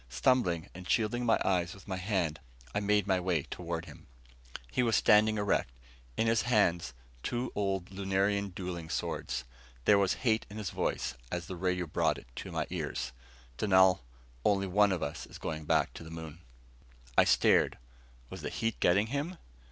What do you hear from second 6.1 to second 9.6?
in his hands two old Lunarian dueling swords.